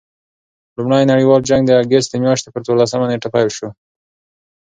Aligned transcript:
لومړي 0.77 1.03
نړۍوال 1.11 1.41
جنګ 1.49 1.61
د 1.65 1.71
اګسټ 1.81 2.09
د 2.11 2.15
میاشتي 2.23 2.49
پر 2.51 2.61
څوارلسمه 2.65 3.05
نېټه 3.11 3.29
پيل 3.35 3.49
سو. 3.57 3.67